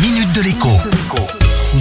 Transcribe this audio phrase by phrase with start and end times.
[0.00, 0.68] minute de l'écho.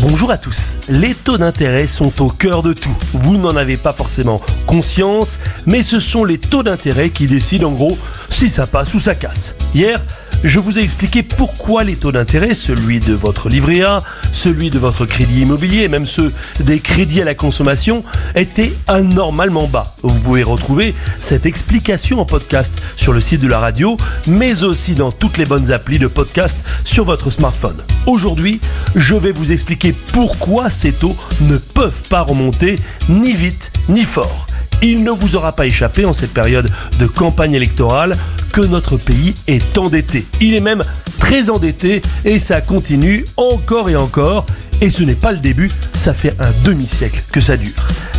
[0.02, 0.75] Bonjour à tous.
[0.90, 2.96] Les taux d'intérêt sont au cœur de tout.
[3.14, 7.73] Vous n'en avez pas forcément conscience, mais ce sont les taux d'intérêt qui décident en
[7.73, 7.97] gros
[8.29, 9.55] si ça passe ou ça casse.
[9.75, 10.01] Hier,
[10.44, 14.79] je vous ai expliqué pourquoi les taux d'intérêt, celui de votre livret A, celui de
[14.79, 18.04] votre crédit immobilier même ceux des crédits à la consommation,
[18.36, 19.96] étaient anormalement bas.
[20.04, 23.98] Vous pouvez retrouver cette explication en podcast sur le site de la radio,
[24.28, 27.78] mais aussi dans toutes les bonnes applis de podcast sur votre smartphone.
[28.06, 28.60] Aujourd'hui,
[28.96, 32.77] je vais vous expliquer pourquoi ces taux ne peuvent pas remonter
[33.09, 34.46] ni vite ni fort.
[34.84, 38.16] Il ne vous aura pas échappé en cette période de campagne électorale
[38.52, 40.26] que notre pays est endetté.
[40.40, 40.84] Il est même
[41.20, 44.45] très endetté et ça continue encore et encore.
[44.80, 47.73] Et ce n'est pas le début, ça fait un demi-siècle que ça dure.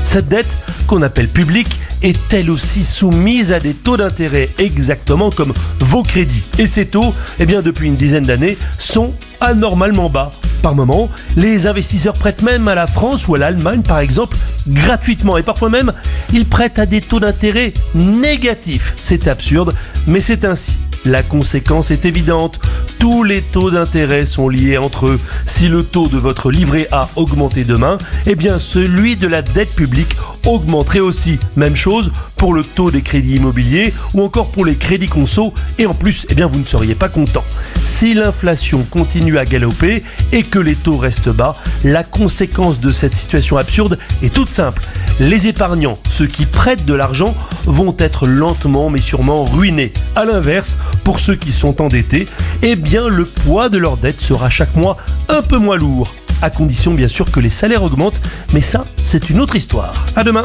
[0.04, 0.58] Cette dette,
[0.88, 6.42] qu'on appelle publique, est elle aussi soumise à des taux d'intérêt exactement comme vos crédits?
[6.58, 10.32] Et ces taux, eh bien depuis une dizaine d'années, sont anormalement bas.
[10.62, 15.36] Par moment, les investisseurs prêtent même à la France ou à l'Allemagne par exemple gratuitement
[15.36, 15.92] et parfois même
[16.32, 18.94] ils prêtent à des taux d'intérêt négatifs.
[19.00, 19.74] C'est absurde,
[20.06, 20.76] mais c'est ainsi.
[21.04, 22.60] La conséquence est évidente.
[22.98, 25.20] Tous les taux d'intérêt sont liés entre eux.
[25.46, 29.74] Si le taux de votre livret A augmentait demain, eh bien celui de la dette
[29.74, 31.38] publique augmenterait aussi.
[31.56, 35.86] Même chose pour le taux des crédits immobiliers ou encore pour les crédits conso et
[35.86, 37.44] en plus, eh bien vous ne seriez pas content.
[37.84, 43.16] Si l'inflation continue à galoper et que les taux restent bas, la conséquence de cette
[43.16, 44.82] situation absurde est toute simple.
[45.20, 47.34] Les épargnants, ceux qui prêtent de l'argent,
[47.66, 49.92] vont être lentement mais sûrement ruinés.
[50.14, 52.26] A l'inverse, pour ceux qui sont endettés,
[52.62, 54.96] eh bien le poids de leur dette sera chaque mois
[55.28, 56.14] un peu moins lourd.
[56.40, 58.20] À condition bien sûr que les salaires augmentent,
[58.54, 59.92] mais ça, c'est une autre histoire.
[60.14, 60.44] À demain.